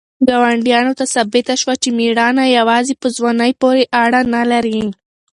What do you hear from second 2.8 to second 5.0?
په ځوانۍ پورې اړه نه لري.